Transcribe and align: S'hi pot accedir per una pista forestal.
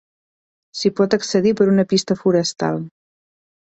S'hi 0.79 0.91
pot 1.01 1.15
accedir 1.17 1.53
per 1.59 1.67
una 1.75 1.87
pista 1.93 2.19
forestal. 2.25 2.85